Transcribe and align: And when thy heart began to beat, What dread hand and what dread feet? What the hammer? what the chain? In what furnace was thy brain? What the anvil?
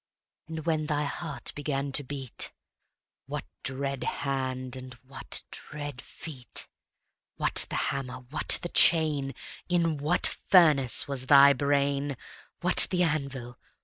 And 0.47 0.65
when 0.65 0.87
thy 0.87 1.03
heart 1.03 1.51
began 1.53 1.91
to 1.91 2.03
beat, 2.03 2.51
What 3.27 3.45
dread 3.61 4.03
hand 4.03 4.75
and 4.75 4.95
what 5.07 5.43
dread 5.51 6.01
feet? 6.01 6.67
What 7.35 7.67
the 7.69 7.75
hammer? 7.75 8.21
what 8.31 8.57
the 8.63 8.69
chain? 8.69 9.35
In 9.69 9.97
what 9.97 10.25
furnace 10.25 11.07
was 11.07 11.27
thy 11.27 11.53
brain? 11.53 12.17
What 12.61 12.87
the 12.89 13.03
anvil? 13.03 13.59